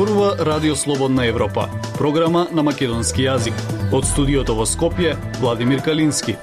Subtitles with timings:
[0.00, 1.68] зборува Радио Слободна Европа,
[1.98, 3.52] програма на македонски јазик.
[3.92, 5.12] Од студиото во Скопје,
[5.42, 6.38] Владимир Калински.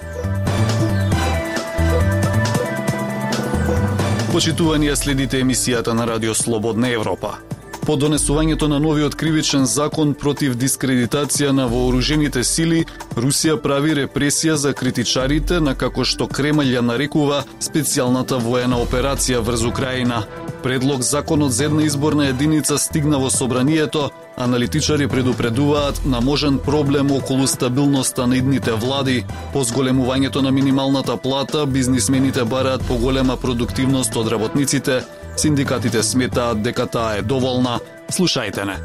[4.30, 7.57] Почитувани следите емисијата на Радио Слободна Европа.
[7.88, 12.82] По донесувањето на новиот кривичен закон против дискредитација на вооружените сили,
[13.16, 19.64] Русија прави репресија за критичарите на како што Кремљ ја нарекува специјалната воена операција врз
[19.70, 20.26] Украина.
[20.64, 27.48] Предлог законот за една изборна единица стигна во собранието, аналитичари предупредуваат на можен проблем околу
[27.48, 29.23] стабилноста на идните влади.
[29.54, 35.04] По зголемувањето на минималната плата, бизнисмените бараат поголема продуктивност од работниците,
[35.38, 37.80] Синдикатите сметаат дека таа е доволна.
[38.09, 38.78] Слушајте не.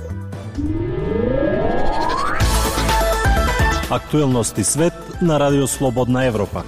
[3.91, 6.65] Актуелности свет на Радио Слободна Европа.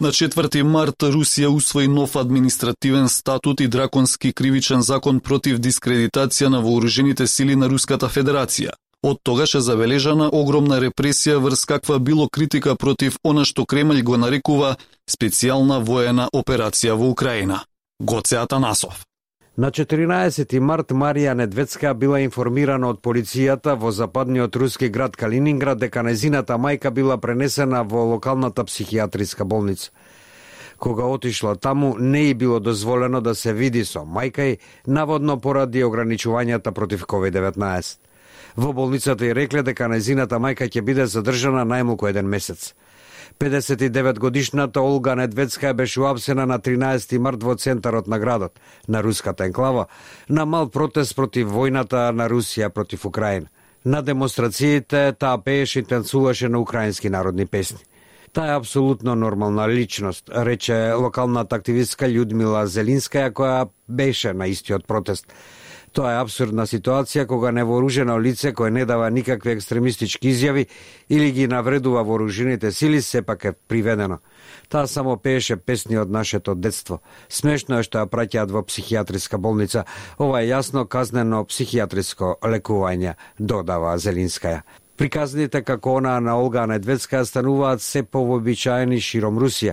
[0.00, 6.60] На 4 март Русија усвои нов административен статут и драконски кривичен закон против дискредитација на
[6.60, 8.72] вооружените сили на Руската Федерација.
[9.02, 14.16] Од тогаш е забележана огромна репресија врз каква било критика против она што Кремљ го
[14.20, 14.74] нарекува
[15.08, 17.62] специјална воена операција во Украина.
[18.00, 19.06] Гоце Атанасов.
[19.56, 26.02] На 14 март Марија Недвецка била информирана од полицијата во западниот руски град Калининград дека
[26.02, 29.90] незината мајка била пренесена во локалната психијатриска болница.
[30.78, 35.84] Кога отишла таму, не и било дозволено да се види со мајка и наводно поради
[35.84, 38.09] ограничувањата против COVID-19.
[38.56, 42.74] Во болницата и рекле дека незината мајка ќе биде задржана најмалку еден месец.
[43.40, 49.44] 59 годишната Олга Недвецка беше уапсена на 13 март во центарот на градот, на руската
[49.44, 49.86] енклава,
[50.28, 53.46] на мал протест против војната на Русија против Украина.
[53.84, 57.78] На демонстрациите таа пееше и танцуваше на украински народни песни.
[58.32, 65.26] Таа е апсолутно нормална личност, рече локалната активистка Людмила Зелинска, која беше на истиот протест.
[65.90, 70.66] Тоа е абсурдна ситуација кога невооружено лице кое не дава никакви екстремистички изјави
[71.10, 74.18] или ги навредува вооружените сили сепак е приведено.
[74.68, 77.00] Таа само пееше песни од нашето детство.
[77.28, 79.84] Смешно е што ја праќаат во психијатриска болница.
[80.18, 84.62] Ова е јасно казнено психијатриско лекување, додава Зелинскаја.
[85.00, 89.72] Приказните како она на Олга Недведска стануваат се повообичаени широм Русија,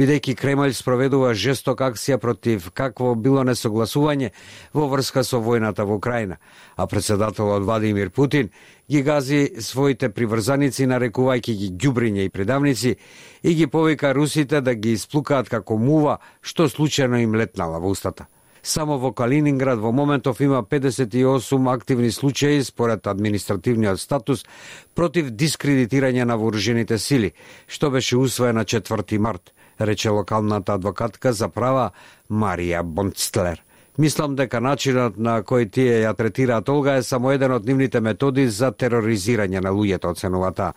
[0.00, 4.32] бидејќи Кремљ спроведува жесток акција против какво било несогласување
[4.72, 6.40] во врска со војната во Украина,
[6.76, 8.48] а председателот Владимир Путин
[8.88, 12.96] ги гази своите приврзаници нарекувајќи ги ѓубриња и предавници
[13.42, 18.31] и ги повика русите да ги исплукаат како мува што случајно им летнала во устата.
[18.62, 24.44] Само во Калининград во моментов има 58 активни случаи според административниот статус
[24.94, 27.32] против дискредитирање на вооружените сили,
[27.66, 31.90] што беше усвоена 4 март, рече локалната адвокатка за права
[32.30, 33.62] Марија Бонцтлер.
[33.98, 38.46] Мислам дека начинот на кој тие ја третираат Олга е само еден од нивните методи
[38.48, 40.72] за тероризирање на луѓето, оценува таа.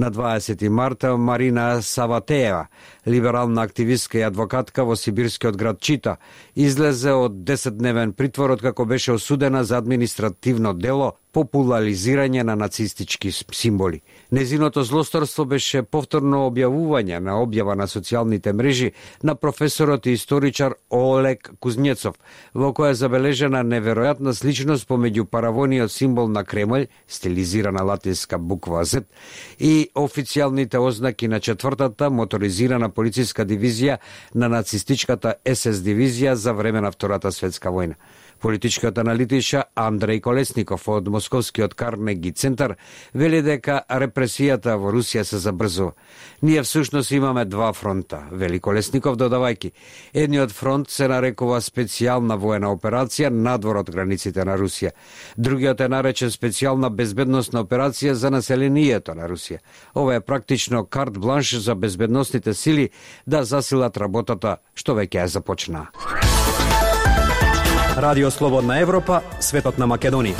[0.00, 2.68] На 20 марта Марина Саватеева,
[3.06, 6.14] либерална активистка и адвокатка во сибирскиот град Чита,
[6.56, 14.00] излезе од 10-дневен притвор како беше осудена за административно дело популализирање на нацистички символи.
[14.30, 18.92] Незиното злосторство беше повторно објавување на објава на социјалните мрежи
[19.22, 22.14] на професорот и историчар Олег Кузнецов,
[22.54, 29.04] во која е забележена неверојатна сличност помеѓу паравониот символ на Кремљ, стилизирана латинска буква Z,
[29.58, 33.98] и официјалните ознаки на четвртата моторизирана полициска дивизија
[34.34, 37.94] на нацистичката СС дивизија за време на Втората светска војна.
[38.40, 42.76] Политичкиот аналитичар Андреј Колесников од Московскиот Карнеги центар
[43.12, 45.92] вели дека репресијата во Русија се забрзува.
[46.42, 49.72] Ние всушност имаме два фронта, вели Колесников додавајки.
[50.14, 54.94] Едниот фронт се нарекува специјална воена операција надвор од границите на Русија.
[55.36, 59.60] Другиот е наречен специјална безбедносна операција за населението на Русија.
[59.94, 62.90] Ова е практично карт бланш за безбедносните сили
[63.26, 66.29] да засилат работата што веќе е започнаа.
[68.00, 70.32] Радио Слободна Европа, светот на Македонија.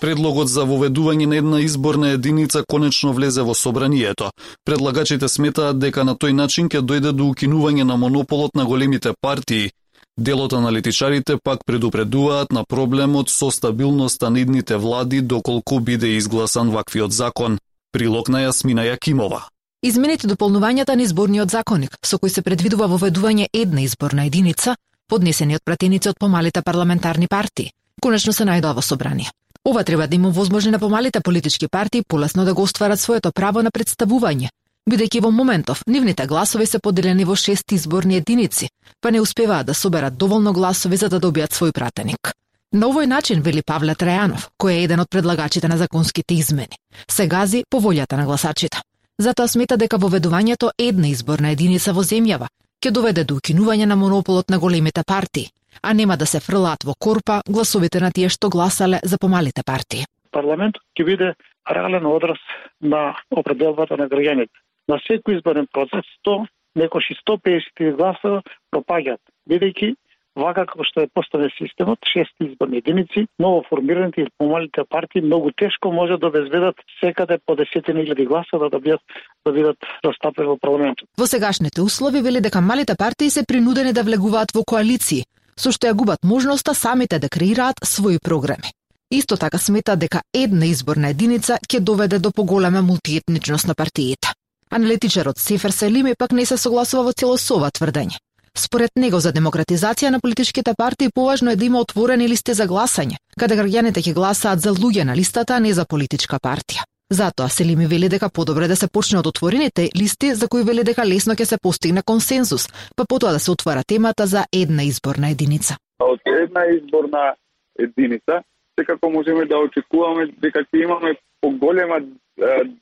[0.00, 4.30] Предлогот за воведување на една изборна единица конечно влезе во собранието.
[4.64, 9.72] Предлагачите сметаат дека на тој начин ќе дојде до укинување на монополот на големите партии.
[10.16, 17.12] Делот аналитичарите пак предупредуваат на проблемот со стабилноста на идните влади доколку биде изгласан ваквиот
[17.12, 17.58] закон.
[17.92, 19.42] Прилог на Јасмина Јакимова.
[19.82, 24.76] Измените дополнувањата на изборниот законник, со кој се предвидува воведување една изборна единица,
[25.08, 27.72] поднесени од пратеници од помалите парламентарни партии,
[28.02, 29.30] конечно се најдоа во собрание.
[29.64, 33.62] Ова треба да има возможни на помалите политички партии полесно да го остварат своето право
[33.62, 34.48] на представување,
[34.90, 38.68] бидејќи во моментов нивните гласови се поделени во шест изборни единици,
[39.00, 42.32] па не успеваат да соберат доволно гласови за да добијат свој пратеник.
[42.72, 46.76] На овој начин, вели Павле Трајанов, кој е еден од предлагачите на законските измени,
[47.08, 48.82] се гази по волјата на гласачите.
[49.18, 52.48] Затоа смета дека воведувањето една изборна единица во земјава
[52.84, 55.48] ќе доведе до укинување на монополот на големите партии,
[55.82, 60.04] а нема да се фрлаат во корпа гласовите на тие што гласале за помалите партии.
[60.36, 61.30] Парламентот ќе биде
[61.76, 62.40] реален одраз
[62.82, 64.52] на определбата на граѓаните.
[64.88, 66.36] На секој изборен процес 100,
[66.76, 68.42] некои 150 гласа
[68.74, 69.94] пропаѓаат, бидејќи
[70.36, 75.50] вака како што е поставен системот, шест изборни единици, ново формираните и помалите партии многу
[75.56, 79.02] тешко може да обезбедат секаде по десетини илјади гласа да добијат
[79.46, 81.08] да бидат застапени во парламентот.
[81.18, 85.24] Во сегашните услови вели дека малите партии се принудени да влегуваат во коалиции,
[85.56, 88.74] со што ја губат можноста самите да креираат своји програми.
[89.10, 94.32] Исто така смета дека една изборна единица ќе доведе до поголема мултиетничност на партиите.
[94.70, 98.18] Аналитичарот Сефер Селими пак не се согласува во цело со ова тврдење.
[98.58, 103.16] Според него за демократизација на политичките партии поважно е да има отворени листи за гласање,
[103.38, 106.86] каде граѓаните ќе гласаат за луѓе на листата, а не за политичка партија.
[107.10, 111.06] Затоа Селими вели дека подобре да се почне од отворените листи за кои вели дека
[111.06, 115.76] лесно ќе се постигне консензус, па потоа да се отвара темата за една изборна единица.
[115.98, 117.34] Од една изборна
[117.78, 118.42] единица
[118.80, 122.00] секако можеме да очекуваме дека ќе имаме поголема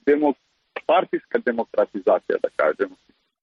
[0.07, 0.37] демок...
[0.87, 2.97] партиска демократизација, да кажеме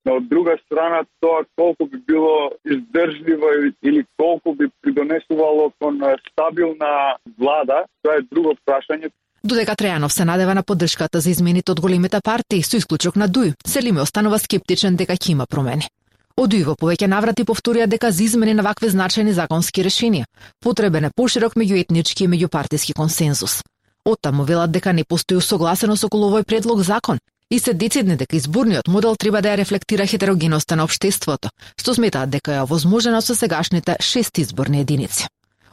[0.06, 3.48] но од друга страна тоа колку би било издржливо
[3.84, 6.02] или колку би придонесувало кон
[6.32, 9.12] стабилна влада, тоа е друго прашање.
[9.44, 13.54] Додека Трајанов се надева на поддршката за измените од големите партии, со исклучок на Дуј,
[13.66, 15.88] Селиме останува скептичен дека ќе има промени.
[16.36, 20.28] Од Дуј во повеќе наврати повторија дека за измени на вакви значајни законски решенија
[20.60, 23.62] потребен е поширок меѓуетнички и меѓупартиски консензус.
[24.06, 27.20] Оттаму велат дека не постои усогласеност околу овој предлог закон
[27.52, 32.30] и се децидни дека изборниот модел треба да ја рефлектира хетерогеноста на општеството, што сметаат
[32.30, 35.28] дека е овозможено со сегашните шест изборни единици.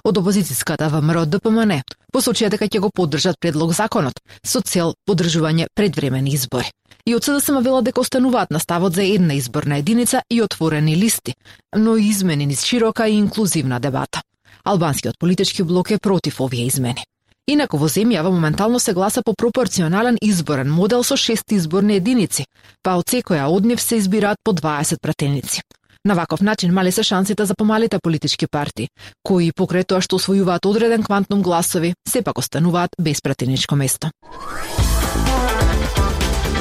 [0.04, 1.82] Од опозицијската ВМРО ДПМН
[2.14, 6.70] посочија дека ќе го поддржат предлог законот со цел поддржување предвремени избори.
[7.06, 11.34] И од СДСМ вела дека остануваат на ставот за една изборна единица и отворени листи,
[11.76, 14.22] но и измени низ широка и инклузивна дебата.
[14.64, 17.04] Албанскиот политички блок е против овие измени.
[17.46, 22.44] Инаку во земјава моментално се гласа по пропорционален изборен модел со шест изборни единици,
[22.82, 25.62] па од секоја од нив се избираат по 20 пратеници.
[26.04, 28.88] На ваков начин мали се шансите за помалите политички партии,
[29.22, 34.10] кои покрај тоа што освојуваат одреден квантум гласови, сепак остануваат без пратеничко место.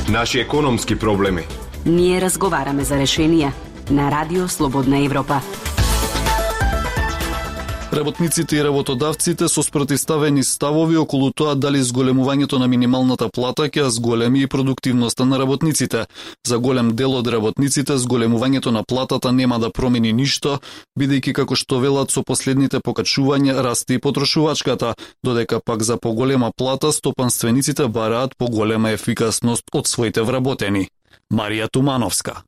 [0.10, 1.48] Наши економски проблеми.
[1.86, 3.52] Ние разговараме за решенија
[3.90, 5.42] на Радио Слободна Европа.
[7.94, 14.42] Работниците и работодавците со спротивставени ставови околу тоа дали зголемувањето на минималната плата ќе зголеми
[14.42, 16.06] и продуктивноста на работниците.
[16.48, 20.60] За голем дел од работниците зголемувањето на платата нема да промени ништо,
[21.00, 26.92] бидејќи како што велат со последните покачувања расте и потрошувачката, додека пак за поголема плата
[26.92, 30.90] стопанствениците бараат поголема ефикасност од своите вработени.
[31.32, 32.42] Марија Тумановска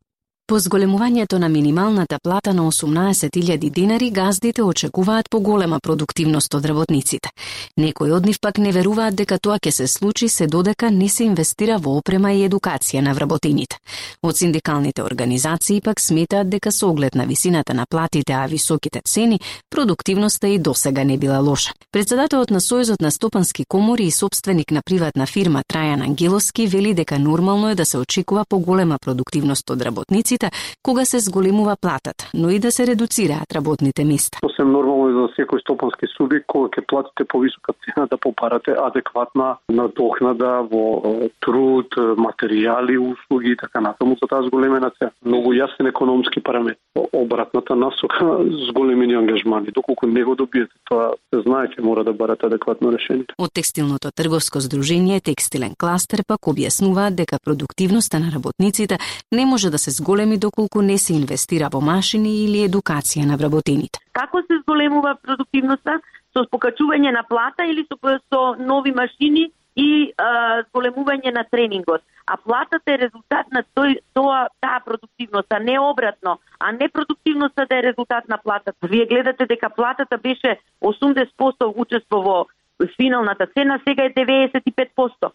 [0.48, 7.30] По зголемувањето на минималната плата на 18.000 динари, газдите очекуваат поголема продуктивност од работниците.
[7.78, 11.24] Некои од нив пак не веруваат дека тоа ќе се случи се додека не се
[11.24, 13.76] инвестира во опрема и едукација на вработените.
[14.24, 19.40] Од синдикалните организации пак сметаат дека со оглед на висината на платите, а високите цени,
[19.70, 21.74] продуктивноста и досега не била лоша.
[21.92, 27.20] Председателот на Сојзот на стопански комори и собственик на приватна фирма Трајан Ангеловски вели дека
[27.20, 32.50] нормално е да се очекува поголема продуктивност од работниците работниците кога се зголемува платата, но
[32.50, 34.40] и да се редуцираат работните места.
[34.42, 39.58] Посебно нормално е за секој стопански субјект кога ќе платите повисока цена да побарате адекватна
[39.70, 45.12] надокнада во труд, материјали, услуги и така натаму за таа зголемена цена.
[45.26, 46.80] Многу јасен економски параметри.
[47.14, 48.40] Обратната насока
[48.70, 49.72] зголемени ангажмани.
[49.76, 53.26] Доколку не го добиете тоа, се знае ќе мора да барате адекватно решение.
[53.38, 58.98] Од текстилното трговско здружение Текстилен кластер пак објаснуваат дека продуктивноста на работниците
[59.32, 63.38] не може да се зголеми проблеми доколку не се инвестира во машини или едукација на
[63.38, 64.00] вработените.
[64.12, 66.00] Како се зголемува продуктивноста?
[66.34, 72.02] Со покачување на плата или со, со нови машини и а, зголемување на тренингот.
[72.26, 76.40] А платата е резултат на тој, тоа, таа продуктивност, а не обратно.
[76.60, 78.78] А не продуктивноста да е резултат на платата.
[78.84, 82.46] Вие гледате дека платата беше 80% учество во
[82.98, 85.32] финалната цена, сега е 95%.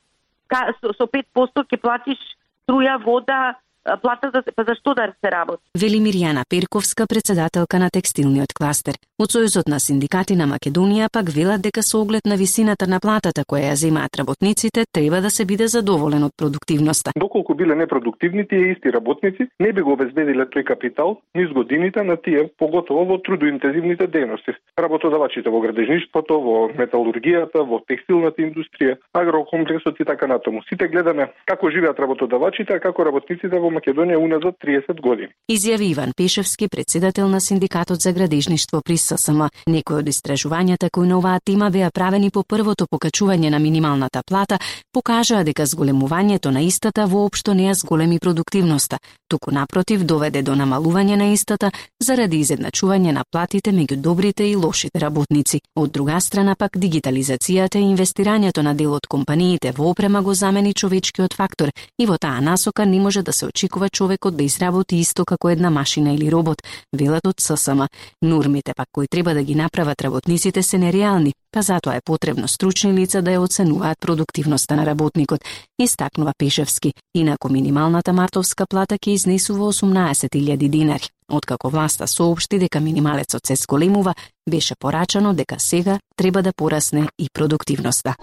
[0.48, 2.20] Ка, со, со 5% ќе платиш
[2.68, 3.56] струја, вода,
[4.02, 5.62] плата за па зашто да се работи?
[5.78, 8.94] Вели Мирјана Перковска, председателка на текстилниот кластер.
[9.18, 13.44] Од Сојузот на синдикати на Македонија пак велат дека со оглед на висината на платата
[13.46, 17.12] која ја земаат работниците, треба да се биде задоволен од продуктивноста.
[17.16, 22.16] Доколку биле непродуктивни, тие исти работници не би го обезбедиле тој капитал низ годините на
[22.16, 24.56] тие, поготово во трудоинтензивните дејности.
[24.78, 30.62] Работодавачите во градежништвото, во металургијата, во текстилната индустрија, агрокомплексот и така натаму.
[30.68, 35.32] Сите гледаме како живеат работодавачите, а како работниците во Македонија уназад 30 години.
[35.50, 39.42] Изјави Иван Пешевски, председател на Синдикатот за градежништво при ССМ.
[39.66, 44.58] Некои од истражувањата кои на оваа тема беа правени по првото покачување на минималната плата
[44.92, 48.98] покажаа дека зголемувањето на истата воопшто не ја зголеми продуктивноста,
[49.28, 55.00] туку напротив доведе до намалување на истата заради изедначување на платите меѓу добрите и лошите
[55.00, 55.60] работници.
[55.76, 60.74] Од друга страна пак дигитализацијата и инвестирањето на дел од компаниите во опрема го замени
[60.74, 65.24] човечкиот фактор и во таа насока не може да се очекува човекот да изработи исто
[65.24, 67.86] како една машина или робот, велат од ССМ.
[68.22, 72.92] Нормите пак кои треба да ги направат работниците се нереални, па затоа е потребно стручни
[72.92, 75.40] лица да ја оценуваат продуктивноста на работникот,
[75.78, 76.92] истакнува Пешевски.
[77.14, 81.06] Инако минималната мартовска плата ќе изнесува 18.000 динари.
[81.30, 84.14] Откако власта соопшти дека минималецот се сколемува,
[84.50, 88.14] беше порачано дека сега треба да порасне и продуктивноста.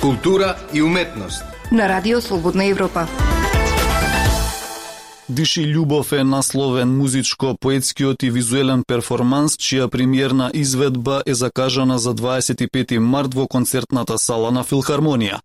[0.00, 1.44] Култура и уметност.
[1.72, 3.06] На Радио Слободна Европа.
[5.28, 12.96] Диши љубов е насловен музичко-поетскиот и визуелен перформанс, чија премиерна изведба е закажана за 25
[12.98, 15.42] март во концертната сала на Филхармонија.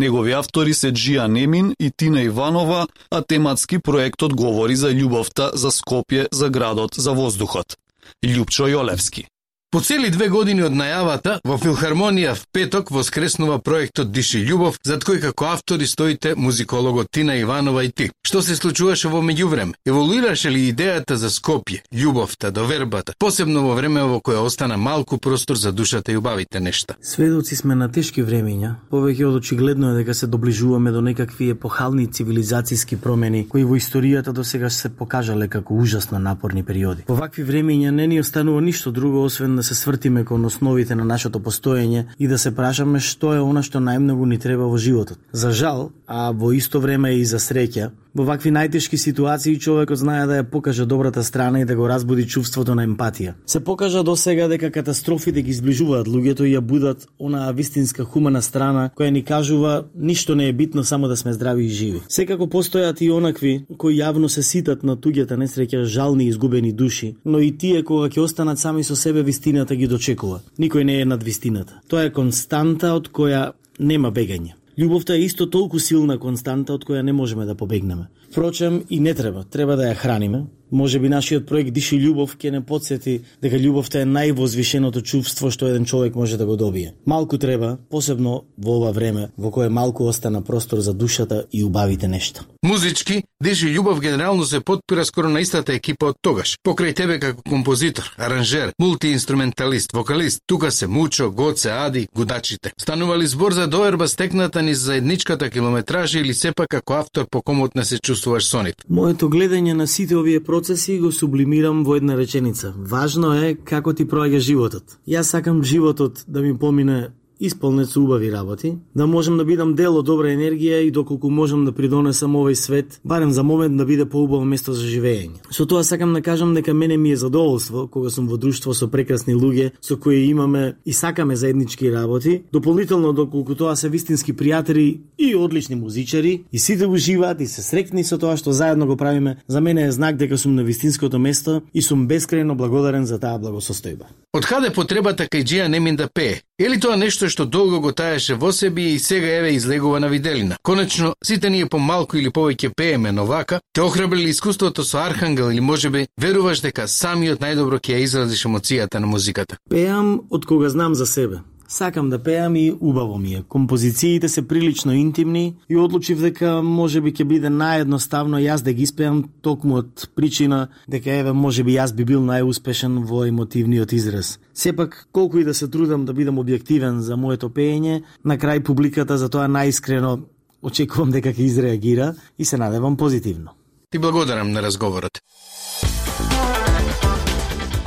[0.00, 5.68] Негови автори се Джија Немин и Тина Иванова, а тематски проектот говори за љубовта за
[5.68, 7.76] Скопје, за градот, за воздухот.
[8.24, 9.28] Љупчо Јолевски.
[9.70, 15.04] По цели две години од најавата, во Филхармонија в петок воскреснува проектот Диши љубов, зад
[15.04, 18.06] кој како автори стоите музикологот Тина Иванова и ти.
[18.26, 19.76] Што се случуваше во меѓувреме?
[19.86, 25.54] Еволуираше ли идејата за Скопје, љубовта, довербата, посебно во време во кое остана малку простор
[25.56, 26.96] за душата и убавите нешта?
[27.00, 32.08] Сведоци сме на тешки времења, повеќе од очигледно е дека се доближуваме до некакви епохални
[32.10, 37.04] цивилизацијски промени кои во историјата до сега се покажале како ужасно напорни периоди.
[37.06, 41.04] Во вакви времења не ни останува ништо друго освен да се свртиме кон основите на
[41.04, 45.22] нашето постоење и да се прашаме што е она што најмногу ни треба во животот.
[45.30, 50.22] За жал, а во исто време и за среќа, Во вакви најтешки ситуации човекот знае
[50.24, 53.34] да ја покаже добрата страна и да го разбуди чувството на емпатија.
[53.46, 58.42] Се покажа до сега дека катастрофите ги изближуваат луѓето и ја будат онаа вистинска хумана
[58.42, 62.00] страна која ни кажува ништо не е битно само да сме здрави и живи.
[62.08, 67.16] Секако постојат и онакви кои јавно се ситат на туѓата несреќа жални и изгубени души,
[67.24, 70.40] но и тие кога ќе останат сами со себе вистината ги дочекува.
[70.58, 71.80] Никој не е над вистината.
[71.88, 74.56] Тоа е константа од која нема бегање.
[74.76, 78.10] Љубовта е исто толку силна константа од која не можеме да побегнеме.
[78.30, 82.50] Впрочем, и не треба, треба да ја храниме, Може би нашиот проект Диши љубов ќе
[82.50, 86.94] не подсети дека љубовта е највозвишеното чувство што еден човек може да го добие.
[87.06, 92.08] Малку треба, посебно во ова време во кое малку остана простор за душата и убавите
[92.08, 92.44] нешта.
[92.62, 96.56] Музички, Диши љубов генерално се подпира скоро на истата екипа од тогаш.
[96.66, 102.72] Покрај тебе како композитор, аранжер, мултиинструменталист, вокалист, тука се Мучо, Гоце, Ади, гудачите.
[102.80, 107.74] Станували збор за доерба стекната ни за едничката километража или сепак како автор по комот
[107.74, 108.74] не се чувствуваш сонит?
[108.88, 112.72] Моето гледање на сите овие процеси го сублимирам во една реченица.
[112.76, 114.96] Важно е како ти проаѓа животот.
[115.04, 117.10] Јас сакам животот да ми помине
[117.40, 121.64] исполнет со убави работи, да можам да бидам дел од добра енергија и доколку можам
[121.64, 125.44] да придонесам овој свет, барем за момент да биде поубаво место за живење.
[125.50, 128.88] Со тоа сакам да кажам дека мене ми е задоволство кога сум во друштво со
[128.88, 135.00] прекрасни луѓе со кои имаме и сакаме заеднички работи, дополнително доколку тоа се вистински пријатели
[135.18, 139.36] и одлични музичари, и сите уживаат и се срекни со тоа што заедно го правиме,
[139.48, 143.38] за мене е знак дека сум на вистинското место и сум бескрајно благодарен за таа
[143.38, 144.06] благосостојба.
[144.36, 146.42] Од каде потребата кај Джија Немин да пее?
[146.58, 150.56] Или тоа нешто што долго го таеше во себе и сега еве излегува на виделина.
[150.62, 155.60] Конечно, сите ние помалку или повеќе пееме, но вака, те охрабрили искуството со Архангел или
[155.60, 159.56] можеби веруваш дека самиот најдобро ќе ја изразиш емоцијата на музиката?
[159.70, 161.40] Пеам од кога знам за себе.
[161.68, 163.42] Сакам да пеам и убаво ми е.
[163.48, 168.86] Композициите се прилично интимни и одлучив дека може би ќе биде наједноставно јас да ги
[168.86, 174.38] испеам токму од причина дека еве може би јас би бил најуспешен во емотивниот израз.
[174.54, 179.18] Сепак, колку и да се трудам да бидам објективен за моето пеење, на крај публиката
[179.18, 180.20] за тоа најискрено
[180.62, 183.50] очекувам дека ќе изреагира и се надевам позитивно.
[183.90, 185.18] Ти благодарам на разговорот.